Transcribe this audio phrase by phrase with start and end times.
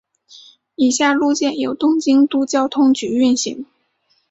[0.73, 3.67] 以下路线由东京都交通局运行。